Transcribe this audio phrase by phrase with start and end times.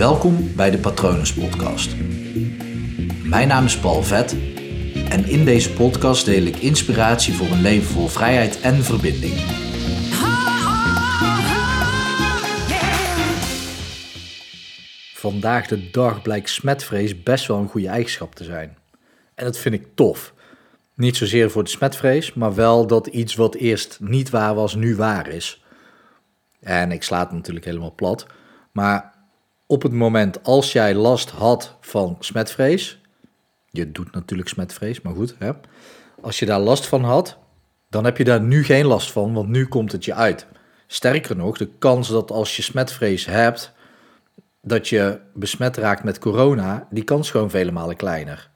[0.00, 1.96] Welkom bij de Patronus Podcast.
[3.24, 4.32] Mijn naam is Paul Vet
[5.08, 9.34] en in deze podcast deel ik inspiratie voor een leven vol vrijheid en verbinding.
[15.14, 18.78] Vandaag de dag blijkt smetvrees best wel een goede eigenschap te zijn.
[19.34, 20.34] En dat vind ik tof.
[20.94, 24.96] Niet zozeer voor de smetvrees, maar wel dat iets wat eerst niet waar was, nu
[24.96, 25.64] waar is.
[26.60, 28.26] En ik sla het natuurlijk helemaal plat.
[28.72, 29.18] Maar
[29.70, 33.00] op het moment als jij last had van smetvrees,
[33.68, 35.34] je doet natuurlijk smetvrees, maar goed,
[36.20, 37.38] als je daar last van had,
[37.88, 40.46] dan heb je daar nu geen last van, want nu komt het je uit.
[40.86, 43.72] Sterker nog, de kans dat als je smetvrees hebt,
[44.62, 48.50] dat je besmet raakt met corona, die kans is gewoon vele malen kleiner.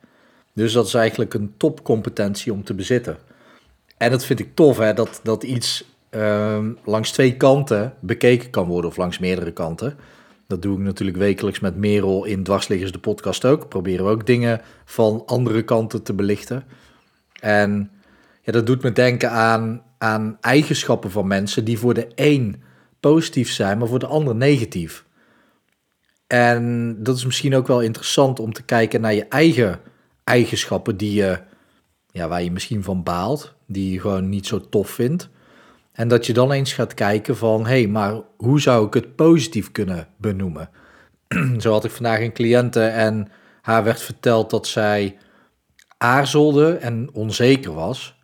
[0.52, 3.18] Dus dat is eigenlijk een topcompetentie om te bezitten.
[3.96, 8.66] En dat vind ik tof, hè, dat, dat iets ehm, langs twee kanten bekeken kan
[8.66, 9.96] worden, of langs meerdere kanten.
[10.54, 13.68] Dat doe ik natuurlijk wekelijks met Merel in Dwarsliggers de podcast ook.
[13.68, 16.64] Proberen we ook dingen van andere kanten te belichten.
[17.40, 17.90] En
[18.42, 22.62] ja, dat doet me denken aan, aan eigenschappen van mensen die voor de een
[23.00, 25.04] positief zijn, maar voor de ander negatief.
[26.26, 29.80] En dat is misschien ook wel interessant om te kijken naar je eigen
[30.24, 31.40] eigenschappen die je,
[32.10, 35.28] ja, waar je misschien van baalt, die je gewoon niet zo tof vindt.
[35.94, 39.16] En dat je dan eens gaat kijken van, hé, hey, maar hoe zou ik het
[39.16, 40.70] positief kunnen benoemen?
[41.58, 43.28] zo had ik vandaag een cliënte en
[43.60, 45.16] haar werd verteld dat zij
[45.98, 48.18] aarzelde en onzeker was.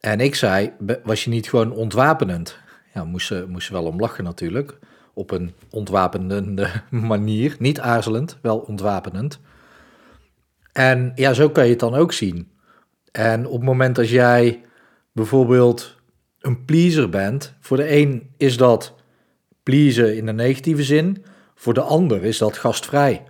[0.00, 0.72] En ik zei,
[1.04, 2.58] was je niet gewoon ontwapenend?
[2.94, 4.78] Ja, moest ze, moest ze wel om lachen natuurlijk.
[5.14, 7.56] Op een ontwapenende manier.
[7.58, 9.40] Niet aarzelend, wel ontwapenend.
[10.72, 12.50] En ja, zo kan je het dan ook zien.
[13.12, 14.60] En op het moment dat jij
[15.12, 15.99] bijvoorbeeld
[16.40, 18.94] een pleaser bent, voor de een is dat
[19.62, 21.24] pleasen in de negatieve zin,
[21.54, 23.24] voor de ander is dat gastvrij.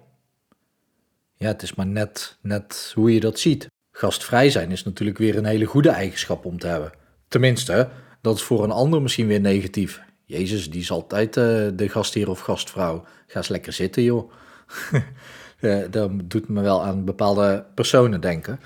[1.35, 3.67] Ja, het is maar net, net hoe je dat ziet.
[3.93, 6.93] Gastvrij zijn is natuurlijk weer een hele goede eigenschap om te hebben.
[7.29, 7.89] Tenminste,
[8.21, 10.01] dat is voor een ander misschien weer negatief.
[10.25, 13.05] Jezus, die is altijd uh, de gastheer of gastvrouw.
[13.27, 14.33] Ga eens lekker zitten, joh.
[15.91, 18.61] dat doet me wel aan bepaalde personen denken.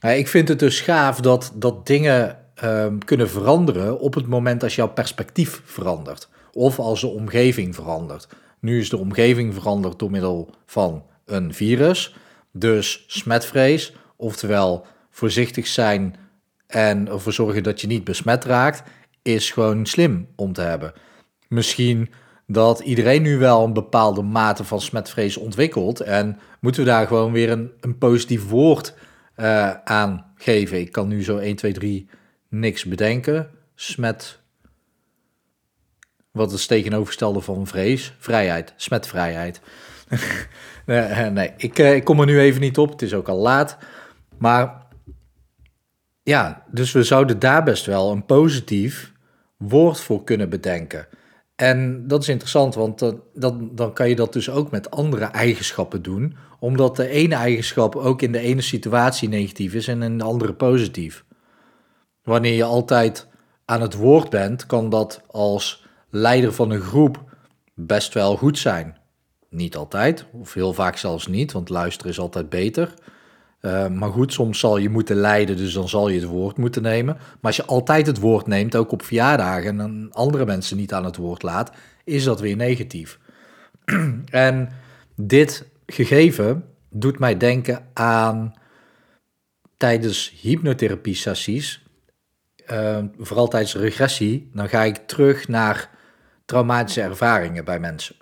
[0.00, 4.74] Ik vind het dus gaaf dat, dat dingen um, kunnen veranderen op het moment als
[4.74, 6.28] jouw perspectief verandert.
[6.52, 8.28] Of als de omgeving verandert.
[8.60, 12.14] Nu is de omgeving veranderd door middel van een virus.
[12.52, 16.16] Dus smetvrees, oftewel voorzichtig zijn
[16.66, 18.82] en ervoor zorgen dat je niet besmet raakt,
[19.22, 20.92] is gewoon slim om te hebben.
[21.48, 22.10] Misschien
[22.46, 26.00] dat iedereen nu wel een bepaalde mate van smetvrees ontwikkelt.
[26.00, 28.94] En moeten we daar gewoon weer een, een positief woord
[29.36, 30.78] uh, aan geven.
[30.78, 32.08] Ik kan nu zo 1, 2, 3
[32.58, 33.50] niks bedenken.
[33.74, 34.38] Smet.
[36.30, 38.14] Wat is tegenovergestelde van vrees?
[38.18, 38.72] Vrijheid.
[38.76, 39.60] Smetvrijheid.
[40.86, 42.90] nee, eh, nee ik, uh, ik kom er nu even niet op.
[42.90, 43.76] Het is ook al laat.
[44.38, 44.82] Maar
[46.22, 49.12] ja, dus we zouden daar best wel een positief
[49.56, 51.06] woord voor kunnen bedenken.
[51.56, 52.98] En dat is interessant, want
[53.34, 57.96] dan, dan kan je dat dus ook met andere eigenschappen doen, omdat de ene eigenschap
[57.96, 61.24] ook in de ene situatie negatief is en in de andere positief.
[62.24, 63.26] Wanneer je altijd
[63.64, 67.22] aan het woord bent, kan dat als leider van een groep
[67.74, 68.96] best wel goed zijn.
[69.48, 72.94] Niet altijd, of heel vaak zelfs niet, want luisteren is altijd beter.
[73.60, 76.82] Uh, maar goed, soms zal je moeten leiden, dus dan zal je het woord moeten
[76.82, 77.14] nemen.
[77.14, 81.04] Maar als je altijd het woord neemt, ook op verjaardagen, en andere mensen niet aan
[81.04, 81.72] het woord laat,
[82.04, 83.18] is dat weer negatief.
[84.30, 84.68] en
[85.16, 88.54] dit gegeven doet mij denken aan
[89.76, 91.83] tijdens hypnotherapie-sessies,
[92.72, 95.90] uh, vooral tijdens regressie, dan ga ik terug naar
[96.44, 98.16] traumatische ervaringen bij mensen.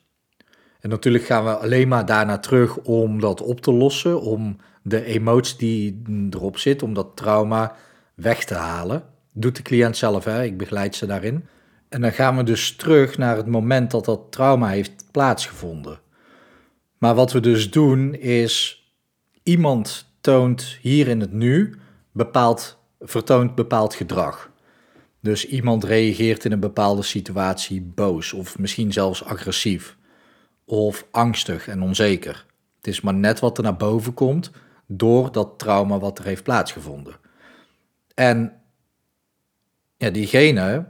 [0.80, 5.04] En natuurlijk gaan we alleen maar daarna terug om dat op te lossen, om de
[5.04, 5.56] emotie
[6.02, 7.76] die erop zit, om dat trauma
[8.14, 9.02] weg te halen.
[9.32, 10.42] Doet de cliënt zelf, hè?
[10.42, 11.46] ik begeleid ze daarin.
[11.88, 16.00] En dan gaan we dus terug naar het moment dat dat trauma heeft plaatsgevonden.
[16.98, 18.84] Maar wat we dus doen is,
[19.42, 21.78] iemand toont hier in het nu
[22.12, 24.50] bepaald, vertoont bepaald gedrag.
[25.20, 29.96] Dus iemand reageert in een bepaalde situatie boos of misschien zelfs agressief
[30.64, 32.46] of angstig en onzeker.
[32.76, 34.50] Het is maar net wat er naar boven komt
[34.86, 37.14] door dat trauma wat er heeft plaatsgevonden.
[38.14, 38.52] En
[39.96, 40.86] ja, diegene,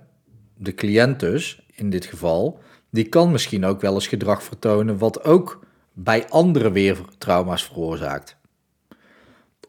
[0.57, 2.59] de cliënt dus in dit geval,
[2.91, 8.37] die kan misschien ook wel eens gedrag vertonen wat ook bij anderen weer trauma's veroorzaakt.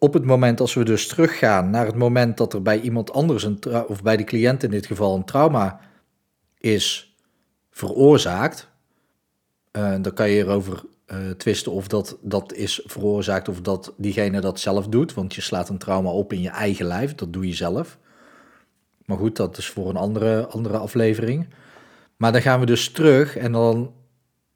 [0.04, 3.44] Op het moment als we dus teruggaan naar het moment dat er bij iemand anders,
[3.44, 5.80] een of bij de cliënt in dit geval, een trauma
[6.58, 7.16] is
[7.72, 8.70] veroorzaakt,
[9.72, 14.42] uh, dan kan je erover eh, twisten of dat, dat is veroorzaakt of dat diegene
[14.42, 15.14] dat zelf doet.
[15.14, 17.98] Want je slaat een trauma op in je eigen lijf, dat doe je zelf.
[19.06, 21.48] Maar goed, dat is voor een andere, andere aflevering.
[22.18, 23.94] Maar dan gaan we dus terug en dan...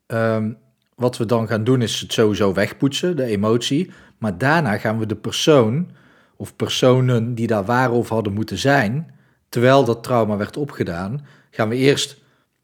[0.06, 0.52] ehm,
[0.98, 3.92] wat we dan gaan doen is het sowieso wegpoetsen, de emotie.
[4.18, 5.92] Maar daarna gaan we de persoon
[6.36, 9.14] of personen die daar waren of hadden moeten zijn...
[9.50, 12.18] terwijl dat trauma werd opgedaan, gaan we eerst...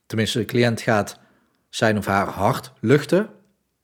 [0.06, 1.20] tenminste de cliënt gaat
[1.70, 3.30] zijn of haar hart luchten...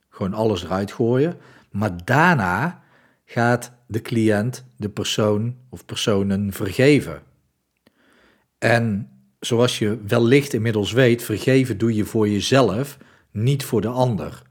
[0.10, 1.38] gewoon alles eruit gooien.
[1.72, 2.82] Maar daarna
[3.26, 7.22] gaat de cliënt de persoon of personen vergeven.
[8.58, 9.10] En
[9.40, 12.98] zoals je wellicht inmiddels weet, vergeven doe je voor jezelf,
[13.32, 14.42] niet voor de ander.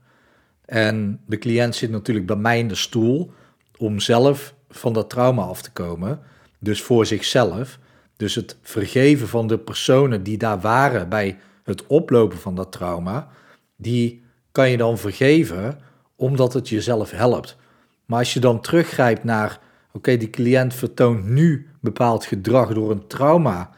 [0.65, 3.31] En de cliënt zit natuurlijk bij mij in de stoel
[3.77, 6.19] om zelf van dat trauma af te komen,
[6.59, 7.79] dus voor zichzelf.
[8.17, 13.27] Dus het vergeven van de personen die daar waren bij het oplopen van dat trauma,
[13.75, 15.79] die kan je dan vergeven
[16.15, 17.57] omdat het jezelf helpt.
[18.05, 19.59] Maar als je dan teruggrijpt naar,
[19.91, 23.69] oké, die cliënt vertoont nu bepaald gedrag door een trauma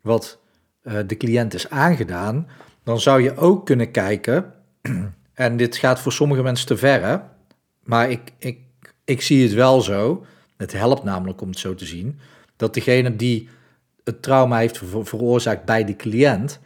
[0.00, 0.38] wat
[0.82, 2.48] eh, de cliënt is aangedaan,
[2.84, 4.52] dan zou je ook kunnen kijken,
[5.34, 7.16] en dit gaat voor sommige mensen te ver, hè?
[7.82, 8.58] maar ik, ik,
[9.04, 10.24] ik zie het wel zo,
[10.56, 12.18] het helpt namelijk om het zo te zien,
[12.56, 13.48] dat degene die
[14.04, 16.60] het trauma heeft ver- veroorzaakt bij de cliënt,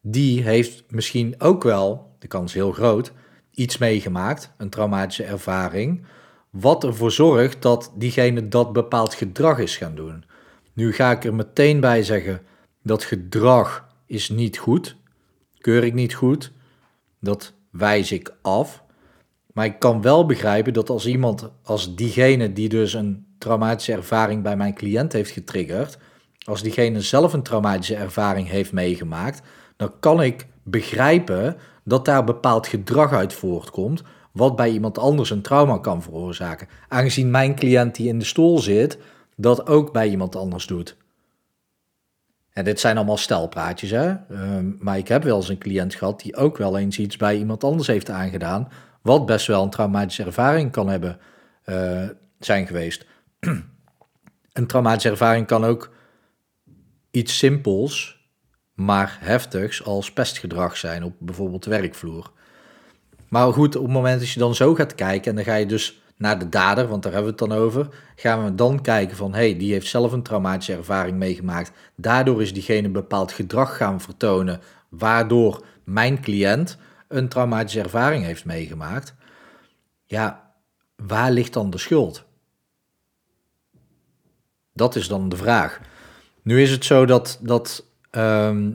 [0.00, 3.12] die heeft misschien ook wel, de kans heel groot,
[3.50, 6.04] iets meegemaakt, een traumatische ervaring,
[6.50, 10.24] wat ervoor zorgt dat diegene dat bepaald gedrag is gaan doen.
[10.72, 12.42] Nu ga ik er meteen bij zeggen,
[12.82, 14.96] dat gedrag is niet goed,
[15.64, 16.52] keur ik niet goed,
[17.20, 18.82] dat wijs ik af.
[19.52, 24.42] Maar ik kan wel begrijpen dat als iemand, als diegene die dus een traumatische ervaring
[24.42, 25.98] bij mijn cliënt heeft getriggerd,
[26.46, 29.42] als diegene zelf een traumatische ervaring heeft meegemaakt,
[29.76, 34.02] dan kan ik begrijpen dat daar bepaald gedrag uit voortkomt,
[34.32, 36.68] wat bij iemand anders een trauma kan veroorzaken.
[36.88, 38.98] Aangezien mijn cliënt die in de stoel zit,
[39.36, 40.96] dat ook bij iemand anders doet.
[42.54, 44.14] En dit zijn allemaal stelpraatjes, hè?
[44.30, 47.36] Ehm, maar ik heb wel eens een cliënt gehad die ook wel eens iets bij
[47.36, 48.68] iemand anders heeft aangedaan,
[49.02, 51.18] wat best wel een traumatische ervaring kan hebben
[51.64, 52.08] eh,
[52.38, 53.06] zijn geweest.
[54.52, 55.90] een traumatische ervaring kan ook
[57.10, 58.22] iets simpels,
[58.74, 62.32] maar heftigs als pestgedrag zijn op bijvoorbeeld de werkvloer.
[63.28, 65.66] Maar goed, op het moment dat je dan zo gaat kijken en dan ga je
[65.66, 69.16] dus naar de dader, want daar hebben we het dan over, gaan we dan kijken
[69.16, 71.72] van, hey, die heeft zelf een traumatische ervaring meegemaakt.
[71.96, 76.78] Daardoor is diegene een bepaald gedrag gaan vertonen, waardoor mijn cliënt
[77.08, 79.14] een traumatische ervaring heeft meegemaakt.
[80.04, 80.52] Ja,
[80.96, 82.24] waar ligt dan de schuld?
[84.72, 85.80] Dat is dan de vraag.
[86.42, 88.72] Nu is het zo dat, dat ehm,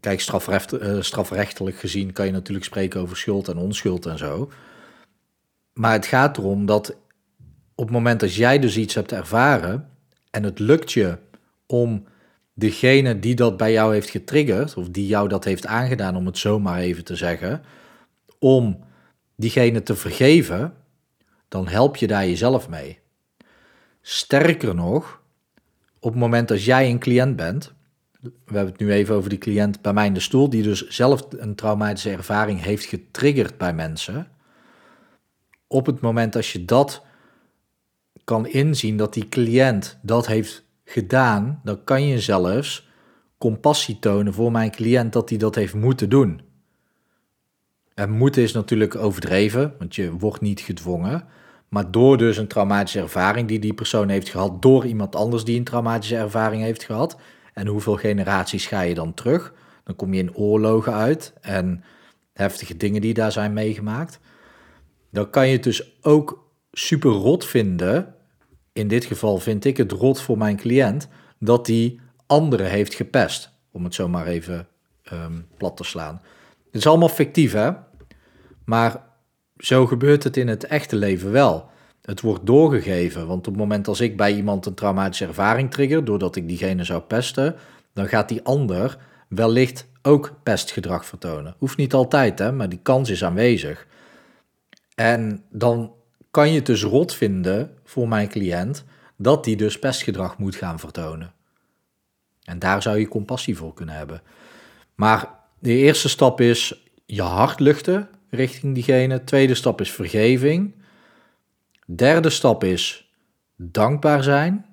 [0.00, 4.50] kijk, strafrecht, eh, strafrechtelijk gezien kan je natuurlijk spreken over schuld en onschuld en zo.
[5.72, 6.96] Maar het gaat erom dat
[7.74, 9.88] op het moment dat jij dus iets hebt ervaren
[10.30, 11.18] en het lukt je
[11.66, 12.04] om
[12.54, 16.38] degene die dat bij jou heeft getriggerd, of die jou dat heeft aangedaan, om het
[16.38, 17.62] zomaar even te zeggen,
[18.38, 18.84] om
[19.36, 20.74] diegene te vergeven,
[21.48, 22.98] dan help je daar jezelf mee.
[24.00, 25.22] Sterker nog,
[25.98, 27.72] op het moment dat jij een cliënt bent,
[28.20, 30.88] we hebben het nu even over die cliënt bij mij in de stoel, die dus
[30.88, 34.28] zelf een traumatische ervaring heeft getriggerd bij mensen.
[35.72, 37.04] Op het moment dat je dat
[38.24, 42.88] kan inzien, dat die cliënt dat heeft gedaan, dan kan je zelfs
[43.38, 46.40] compassie tonen voor mijn cliënt dat hij dat heeft moeten doen.
[47.94, 51.24] En moeten is natuurlijk overdreven, want je wordt niet gedwongen.
[51.68, 55.58] Maar door dus een traumatische ervaring die die persoon heeft gehad, door iemand anders die
[55.58, 57.16] een traumatische ervaring heeft gehad.
[57.54, 59.54] En hoeveel generaties ga je dan terug?
[59.84, 61.84] Dan kom je in oorlogen uit en
[62.32, 64.20] heftige dingen die daar zijn meegemaakt.
[65.12, 68.14] Dan kan je het dus ook super rot vinden.
[68.72, 73.52] In dit geval vind ik het rot voor mijn cliënt dat die anderen heeft gepest.
[73.72, 74.68] Om het zo maar even
[75.02, 76.20] ehm, plat te slaan.
[76.64, 77.70] Het is allemaal fictief, hè?
[78.64, 79.02] Maar
[79.56, 81.70] zo gebeurt het in het echte leven wel.
[82.02, 86.04] Het wordt doorgegeven, want op het moment als ik bij iemand een traumatische ervaring trigger,
[86.04, 87.56] doordat ik diegene zou pesten,
[87.92, 91.54] dan gaat die ander wellicht ook pestgedrag vertonen.
[91.58, 93.86] Hoeft niet altijd, hè, maar die kans is aanwezig.
[94.94, 95.94] En dan
[96.30, 98.84] kan je het dus rot vinden voor mijn cliënt
[99.16, 101.32] dat die dus pestgedrag moet gaan vertonen.
[102.44, 104.22] En daar zou je compassie voor kunnen hebben.
[104.94, 109.24] Maar de eerste stap is je hart luchten richting diegene.
[109.24, 110.74] Tweede stap is vergeving.
[111.86, 113.12] Derde stap is
[113.56, 114.66] dankbaar zijn.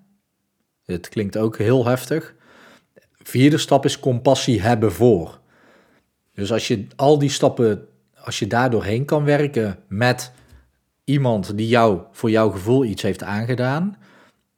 [0.86, 2.36] Het klinkt ook heel heftig.
[3.12, 5.40] Vierde stap is compassie hebben voor.
[6.34, 7.88] Dus als je al die stappen
[8.24, 10.32] als je daar doorheen kan werken met
[11.04, 13.98] iemand die jou voor jouw gevoel iets heeft aangedaan,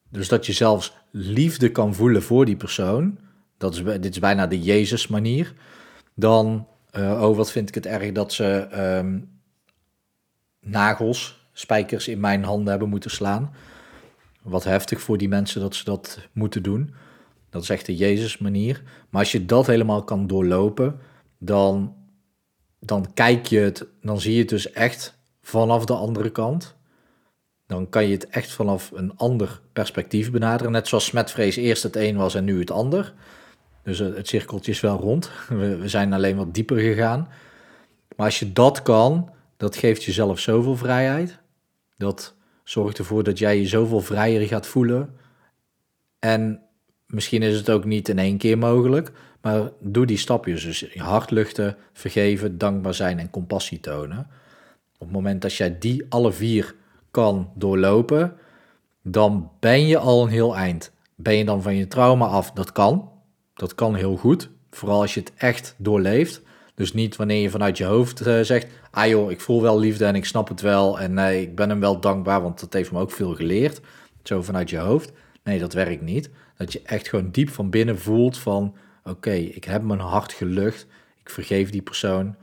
[0.09, 3.19] dus dat je zelfs liefde kan voelen voor die persoon,
[3.57, 5.53] dat is, dit is bijna de Jezus-manier,
[6.15, 9.19] dan, uh, oh wat vind ik het erg dat ze ehm,
[10.59, 13.53] nagels, spijkers in mijn handen hebben moeten slaan.
[14.41, 16.93] Wat heftig voor die mensen dat ze dat moeten doen.
[17.49, 18.81] Dat is echt de Jezus-manier.
[19.09, 20.99] Maar als je dat helemaal kan doorlopen,
[21.37, 21.95] dan,
[22.83, 26.75] dan kijk je het, dan zie je het dus echt vanaf de andere kant.
[27.67, 30.71] Dan kan je het echt vanaf een ander perspectief benaderen.
[30.71, 33.13] Net zoals smetvrees eerst het een was en nu het ander.
[33.83, 35.31] Dus het cirkeltje is wel rond.
[35.49, 37.27] We, zijn alleen wat dieper gegaan.
[38.15, 41.39] Maar als je dat kan, dat geeft jezelf zoveel vrijheid.
[41.97, 45.15] Dat zorgt ervoor dat jij je zoveel vrijer gaat voelen.
[46.19, 46.61] En
[47.05, 49.11] misschien is het ook niet in één keer mogelijk,
[49.41, 50.63] maar doe die stapjes.
[50.63, 54.27] Dus je hart luchten, vergeven, dankbaar zijn en compassie tonen.
[54.93, 56.75] Op het moment dat jij die alle vier
[57.11, 58.33] kan doorlopen,
[59.01, 60.91] dan ben je al een heel eind.
[61.15, 62.51] Ben je dan van je trauma af?
[62.51, 63.09] Dat kan.
[63.53, 64.49] Dat kan heel goed.
[64.71, 66.41] Vooral als je het echt doorleeft.
[66.75, 70.05] Dus niet wanneer je vanuit je hoofd uh, zegt: Ah joh, ik voel wel liefde
[70.05, 70.99] en ik snap het wel.
[70.99, 73.81] En uh, ik ben hem wel dankbaar, want dat heeft me ook veel geleerd.
[74.23, 75.11] Zo vanuit je hoofd.
[75.43, 76.29] Nee, dat werkt niet.
[76.57, 78.75] Dat je echt gewoon diep van binnen voelt van...
[79.03, 80.87] Oké, ik heb mijn hart gelucht.
[81.23, 82.35] Ik vergeef die persoon.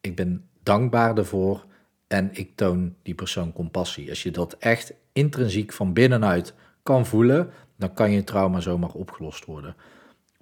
[0.00, 1.64] Ik ben dankbaar ervoor.
[2.06, 4.08] En ik toon die persoon compassie.
[4.08, 7.50] Als je dat echt intrinsiek van binnenuit kan voelen...
[7.76, 9.76] dan kan je trauma zomaar opgelost worden.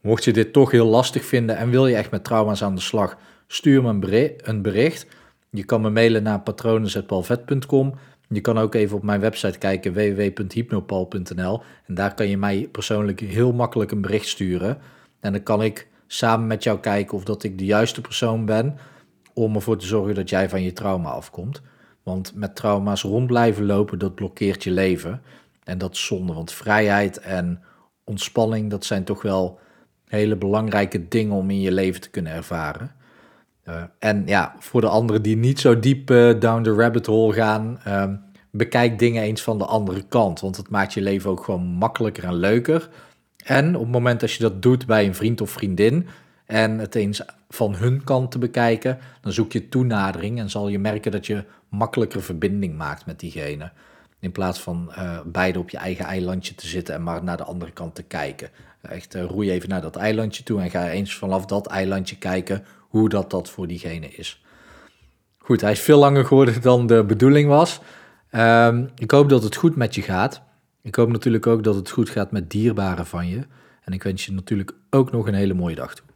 [0.01, 2.81] Mocht je dit toch heel lastig vinden en wil je echt met trauma's aan de
[2.81, 3.89] slag, stuur me
[4.45, 5.07] een bericht.
[5.51, 7.95] Je kan me mailen naar patronen.palvet.com.
[8.33, 11.63] Je kan ook even op mijn website kijken, www.hypnopal.nl.
[11.87, 14.79] En daar kan je mij persoonlijk heel makkelijk een bericht sturen.
[15.21, 18.77] En dan kan ik samen met jou kijken of dat ik de juiste persoon ben
[19.35, 21.63] om ervoor te zorgen dat jij van je trauma afkomt.
[22.03, 25.23] Want met trauma's rond blijven lopen, dat blokkeert je leven.
[25.65, 27.63] En dat is zonde, want vrijheid en
[28.05, 29.59] ontspanning, dat zijn toch wel
[30.07, 32.91] hele belangrijke dingen om in je leven te kunnen ervaren.
[33.69, 37.33] Uh, en ja, voor de anderen die niet zo diep uh, down the rabbit hole
[37.33, 38.05] gaan, uh,
[38.51, 40.41] bekijk dingen eens van de andere kant.
[40.41, 42.89] Want het maakt je leven ook gewoon makkelijker en leuker.
[43.45, 46.07] En op het moment dat je dat doet bij een vriend of vriendin
[46.47, 50.79] en het eens van hun kant te bekijken, dan zoek je toenadering en zal je
[50.79, 53.73] merken dat je makkelijker verbinding maakt met diegene.
[54.21, 57.45] In plaats van uh, beide op je eigen eilandje te zitten en maar naar de
[57.45, 58.51] andere kant te kijken.
[58.83, 63.09] Echt roei even naar dat eilandje toe en ga eens vanaf dat eilandje kijken hoe
[63.09, 64.45] dat, dat voor diegene is.
[65.39, 67.81] Goed, hij is veel langer geworden dan de bedoeling was.
[68.33, 70.43] Um, ik hoop dat het goed met je gaat.
[70.83, 73.47] Ik hoop natuurlijk ook dat het goed gaat met dierbaren van je.
[73.85, 76.07] En ik wens je natuurlijk ook nog een hele mooie dag toe.